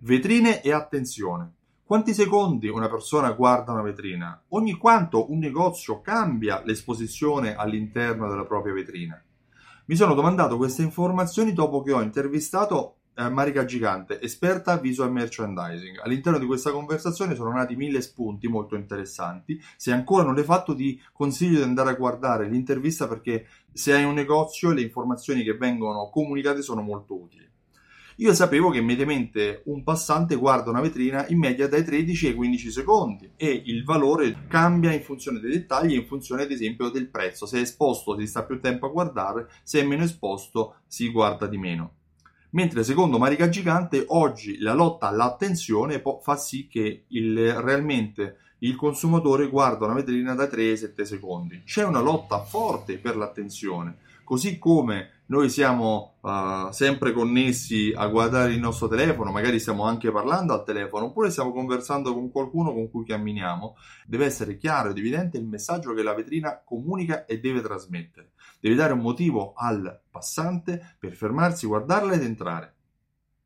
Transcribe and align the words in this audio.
Vetrine 0.00 0.62
e 0.62 0.72
attenzione. 0.72 1.54
Quanti 1.82 2.14
secondi 2.14 2.68
una 2.68 2.88
persona 2.88 3.32
guarda 3.32 3.72
una 3.72 3.82
vetrina? 3.82 4.40
Ogni 4.50 4.74
quanto 4.74 5.32
un 5.32 5.38
negozio 5.38 6.00
cambia 6.00 6.62
l'esposizione 6.64 7.56
all'interno 7.56 8.28
della 8.28 8.44
propria 8.44 8.72
vetrina? 8.72 9.20
Mi 9.86 9.96
sono 9.96 10.14
domandato 10.14 10.56
queste 10.56 10.82
informazioni 10.82 11.52
dopo 11.52 11.82
che 11.82 11.92
ho 11.92 12.00
intervistato 12.00 12.98
eh, 13.14 13.28
Marica 13.28 13.64
Gigante, 13.64 14.20
esperta 14.20 14.76
visual 14.76 15.10
merchandising. 15.10 15.98
All'interno 16.00 16.38
di 16.38 16.46
questa 16.46 16.70
conversazione 16.70 17.34
sono 17.34 17.50
nati 17.50 17.74
mille 17.74 18.00
spunti 18.00 18.46
molto 18.46 18.76
interessanti. 18.76 19.60
Se 19.76 19.90
ancora 19.90 20.22
non 20.22 20.36
l'hai 20.36 20.44
fatto, 20.44 20.76
ti 20.76 21.02
consiglio 21.12 21.56
di 21.56 21.64
andare 21.64 21.90
a 21.90 21.94
guardare 21.94 22.48
l'intervista 22.48 23.08
perché 23.08 23.48
se 23.72 23.94
hai 23.94 24.04
un 24.04 24.14
negozio 24.14 24.70
le 24.70 24.82
informazioni 24.82 25.42
che 25.42 25.56
vengono 25.56 26.08
comunicate 26.08 26.62
sono 26.62 26.82
molto 26.82 27.20
utili. 27.20 27.47
Io 28.20 28.34
sapevo 28.34 28.70
che 28.70 28.80
mediamente 28.80 29.62
un 29.66 29.84
passante 29.84 30.34
guarda 30.34 30.70
una 30.70 30.80
vetrina 30.80 31.28
in 31.28 31.38
media 31.38 31.68
dai 31.68 31.84
13 31.84 32.26
ai 32.26 32.34
15 32.34 32.70
secondi 32.72 33.30
e 33.36 33.62
il 33.66 33.84
valore 33.84 34.46
cambia 34.48 34.92
in 34.92 35.02
funzione 35.02 35.38
dei 35.38 35.52
dettagli 35.52 35.92
e 35.92 35.98
in 35.98 36.06
funzione 36.06 36.42
ad 36.42 36.50
esempio 36.50 36.88
del 36.88 37.10
prezzo. 37.10 37.46
Se 37.46 37.58
è 37.58 37.60
esposto 37.60 38.18
si 38.18 38.26
sta 38.26 38.42
più 38.42 38.58
tempo 38.58 38.86
a 38.86 38.90
guardare, 38.90 39.48
se 39.62 39.80
è 39.80 39.84
meno 39.84 40.02
esposto 40.02 40.78
si 40.88 41.12
guarda 41.12 41.46
di 41.46 41.58
meno. 41.58 41.92
Mentre 42.50 42.82
secondo 42.82 43.18
Marica 43.18 43.48
Gigante 43.48 44.04
oggi 44.08 44.58
la 44.58 44.74
lotta 44.74 45.06
all'attenzione 45.06 46.02
fa 46.20 46.36
sì 46.36 46.66
che 46.66 47.04
il, 47.06 47.54
realmente 47.54 48.38
il 48.60 48.74
consumatore 48.74 49.48
guarda 49.48 49.84
una 49.84 49.94
vetrina 49.94 50.34
da 50.34 50.48
3 50.48 50.70
ai 50.70 50.76
7 50.76 51.04
secondi. 51.04 51.62
C'è 51.64 51.84
una 51.84 52.00
lotta 52.00 52.42
forte 52.42 52.98
per 52.98 53.16
l'attenzione 53.16 53.98
così 54.28 54.58
come 54.58 55.17
noi 55.28 55.50
siamo 55.50 56.16
uh, 56.20 56.70
sempre 56.70 57.12
connessi 57.12 57.92
a 57.94 58.06
guardare 58.06 58.52
il 58.52 58.60
nostro 58.60 58.88
telefono, 58.88 59.30
magari 59.30 59.58
stiamo 59.58 59.84
anche 59.84 60.10
parlando 60.10 60.54
al 60.54 60.64
telefono, 60.64 61.06
oppure 61.06 61.30
stiamo 61.30 61.52
conversando 61.52 62.14
con 62.14 62.30
qualcuno 62.30 62.72
con 62.72 62.90
cui 62.90 63.04
camminiamo, 63.04 63.76
deve 64.06 64.24
essere 64.24 64.56
chiaro 64.56 64.90
ed 64.90 64.96
evidente 64.96 65.36
il 65.36 65.46
messaggio 65.46 65.92
che 65.92 66.02
la 66.02 66.14
vetrina 66.14 66.62
comunica 66.64 67.26
e 67.26 67.40
deve 67.40 67.60
trasmettere. 67.60 68.32
Deve 68.58 68.74
dare 68.74 68.94
un 68.94 69.00
motivo 69.00 69.52
al 69.54 70.00
passante 70.10 70.96
per 70.98 71.14
fermarsi, 71.14 71.66
guardarla 71.66 72.14
ed 72.14 72.22
entrare. 72.22 72.74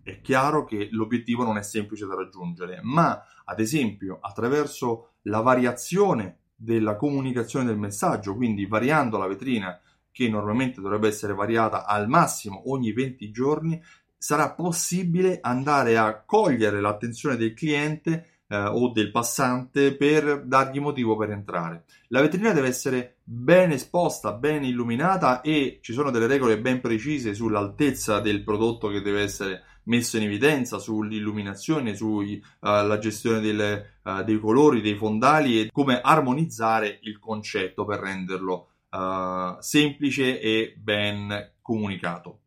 È 0.00 0.20
chiaro 0.20 0.64
che 0.64 0.88
l'obiettivo 0.92 1.42
non 1.42 1.56
è 1.56 1.62
semplice 1.62 2.06
da 2.06 2.14
raggiungere, 2.14 2.78
ma 2.82 3.20
ad 3.44 3.58
esempio 3.58 4.18
attraverso 4.20 5.14
la 5.22 5.40
variazione 5.40 6.38
della 6.54 6.94
comunicazione 6.94 7.64
del 7.64 7.78
messaggio, 7.78 8.36
quindi 8.36 8.66
variando 8.66 9.18
la 9.18 9.26
vetrina 9.26 9.76
che 10.14 10.28
normalmente 10.28 10.80
dovrebbe 10.80 11.08
essere 11.08 11.34
variata 11.34 11.86
al 11.86 12.08
massimo 12.08 12.70
ogni 12.70 12.92
20 12.92 13.32
giorni, 13.32 13.82
sarà 14.16 14.52
possibile 14.52 15.40
andare 15.42 15.98
a 15.98 16.22
cogliere 16.24 16.80
l'attenzione 16.80 17.36
del 17.36 17.52
cliente 17.52 18.42
eh, 18.46 18.56
o 18.56 18.92
del 18.92 19.10
passante 19.10 19.96
per 19.96 20.44
dargli 20.46 20.78
motivo 20.78 21.16
per 21.16 21.30
entrare. 21.30 21.84
La 22.08 22.20
vetrina 22.20 22.52
deve 22.52 22.68
essere 22.68 23.16
ben 23.24 23.72
esposta, 23.72 24.32
ben 24.32 24.62
illuminata 24.62 25.40
e 25.40 25.80
ci 25.82 25.92
sono 25.92 26.12
delle 26.12 26.28
regole 26.28 26.60
ben 26.60 26.80
precise 26.80 27.34
sull'altezza 27.34 28.20
del 28.20 28.44
prodotto 28.44 28.86
che 28.90 29.02
deve 29.02 29.20
essere 29.20 29.64
messo 29.86 30.16
in 30.16 30.22
evidenza, 30.22 30.78
sull'illuminazione, 30.78 31.96
sulla 31.96 32.94
uh, 32.94 32.98
gestione 32.98 33.40
delle, 33.40 33.98
uh, 34.04 34.22
dei 34.22 34.38
colori, 34.38 34.80
dei 34.80 34.94
fondali 34.94 35.60
e 35.60 35.70
come 35.72 36.00
armonizzare 36.00 37.00
il 37.02 37.18
concetto 37.18 37.84
per 37.84 37.98
renderlo 37.98 38.68
uh, 38.94 39.56
semplice 39.60 40.40
e 40.40 40.74
ben 40.76 41.52
comunicato. 41.60 42.40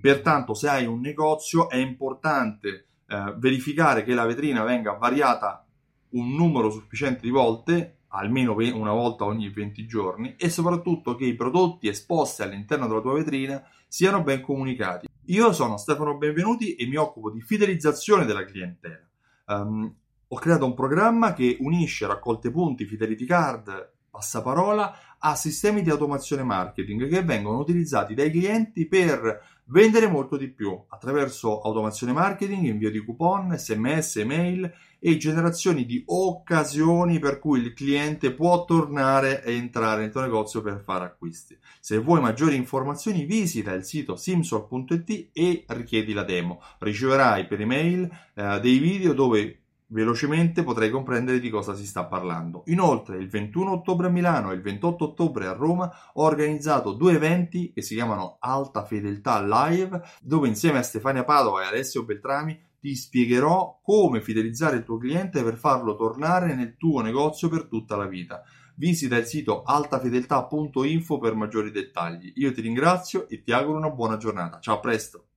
Pertanto, 0.00 0.52
se 0.52 0.68
hai 0.68 0.86
un 0.86 1.00
negozio, 1.00 1.70
è 1.70 1.76
importante 1.76 2.88
uh, 3.08 3.38
verificare 3.38 4.04
che 4.04 4.12
la 4.12 4.26
vetrina 4.26 4.62
venga 4.62 4.92
variata 4.92 5.66
un 6.10 6.34
numero 6.34 6.70
sufficiente 6.70 7.22
di 7.22 7.30
volte, 7.30 8.00
almeno 8.08 8.54
una 8.54 8.92
volta 8.92 9.24
ogni 9.24 9.48
20 9.48 9.86
giorni, 9.86 10.34
e 10.36 10.50
soprattutto 10.50 11.16
che 11.16 11.24
i 11.24 11.34
prodotti 11.34 11.88
esposti 11.88 12.42
all'interno 12.42 12.86
della 12.86 13.00
tua 13.00 13.14
vetrina 13.14 13.66
siano 13.88 14.22
ben 14.22 14.40
comunicati. 14.40 15.08
Io 15.28 15.52
sono 15.52 15.78
Stefano 15.78 16.16
Benvenuti 16.18 16.74
e 16.74 16.86
mi 16.86 16.96
occupo 16.96 17.30
di 17.30 17.40
fidelizzazione 17.40 18.26
della 18.26 18.44
clientela. 18.44 19.00
Um, 19.46 19.92
ho 20.28 20.36
creato 20.36 20.66
un 20.66 20.74
programma 20.74 21.32
che 21.32 21.56
unisce 21.60 22.06
raccolte 22.06 22.50
punti, 22.50 22.84
fidelity 22.84 23.24
card, 23.24 23.93
passaparola 24.14 25.16
a 25.18 25.34
sistemi 25.34 25.82
di 25.82 25.90
automazione 25.90 26.44
marketing 26.44 27.08
che 27.08 27.24
vengono 27.24 27.58
utilizzati 27.58 28.14
dai 28.14 28.30
clienti 28.30 28.86
per 28.86 29.42
vendere 29.64 30.06
molto 30.06 30.36
di 30.36 30.48
più 30.48 30.78
attraverso 30.88 31.60
automazione 31.62 32.12
marketing, 32.12 32.66
invio 32.66 32.90
di 32.92 33.02
coupon, 33.02 33.56
sms, 33.56 34.16
email 34.16 34.72
e 35.00 35.16
generazione 35.16 35.84
di 35.84 36.02
occasioni 36.06 37.18
per 37.18 37.40
cui 37.40 37.60
il 37.60 37.74
cliente 37.74 38.32
può 38.32 38.64
tornare 38.64 39.42
e 39.42 39.54
entrare 39.54 40.02
nel 40.02 40.12
tuo 40.12 40.20
negozio 40.20 40.62
per 40.62 40.80
fare 40.80 41.06
acquisti. 41.06 41.58
Se 41.80 41.98
vuoi 41.98 42.20
maggiori 42.20 42.54
informazioni 42.54 43.24
visita 43.24 43.72
il 43.72 43.84
sito 43.84 44.14
simsol.it 44.14 45.30
e 45.32 45.64
richiedi 45.68 46.12
la 46.12 46.22
demo. 46.22 46.60
Riceverai 46.78 47.46
per 47.46 47.60
email 47.60 48.08
eh, 48.34 48.60
dei 48.60 48.78
video 48.78 49.12
dove 49.12 49.63
Velocemente 49.88 50.62
potrei 50.62 50.90
comprendere 50.90 51.38
di 51.38 51.50
cosa 51.50 51.74
si 51.74 51.84
sta 51.84 52.06
parlando. 52.06 52.62
Inoltre, 52.66 53.18
il 53.18 53.28
21 53.28 53.72
ottobre 53.72 54.06
a 54.06 54.10
Milano 54.10 54.50
e 54.50 54.54
il 54.54 54.62
28 54.62 55.04
ottobre 55.04 55.46
a 55.46 55.52
Roma 55.52 55.92
ho 56.14 56.22
organizzato 56.22 56.92
due 56.92 57.12
eventi 57.12 57.70
che 57.72 57.82
si 57.82 57.94
chiamano 57.94 58.38
Alta 58.40 58.84
Fedeltà 58.84 59.44
Live, 59.44 60.00
dove 60.22 60.48
insieme 60.48 60.78
a 60.78 60.82
Stefania 60.82 61.24
Padova 61.24 61.62
e 61.62 61.66
Alessio 61.66 62.04
Beltrami 62.04 62.58
ti 62.80 62.94
spiegherò 62.96 63.80
come 63.82 64.20
fidelizzare 64.20 64.76
il 64.76 64.84
tuo 64.84 64.98
cliente 64.98 65.42
per 65.42 65.56
farlo 65.56 65.94
tornare 65.94 66.54
nel 66.54 66.76
tuo 66.76 67.00
negozio 67.00 67.48
per 67.48 67.64
tutta 67.66 67.96
la 67.96 68.06
vita. 68.06 68.42
Visita 68.76 69.16
il 69.16 69.26
sito 69.26 69.62
altafedeltà.info 69.62 71.18
per 71.18 71.34
maggiori 71.34 71.70
dettagli. 71.70 72.32
Io 72.36 72.52
ti 72.52 72.60
ringrazio 72.60 73.28
e 73.28 73.42
ti 73.42 73.52
auguro 73.52 73.78
una 73.78 73.90
buona 73.90 74.16
giornata. 74.16 74.60
Ciao, 74.60 74.76
a 74.76 74.80
presto! 74.80 75.28